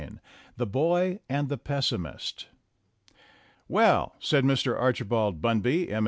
IX 0.01 0.15
THE 0.57 0.65
BOY 0.65 1.19
AND 1.29 1.47
THE 1.47 1.59
PESSIMIST 1.59 2.47
"TT 3.05 3.15
TELL," 3.71 4.15
said 4.17 4.43
Mr. 4.43 4.75
Archibald 4.75 5.43
Bunby, 5.43 5.91
M. 5.91 5.99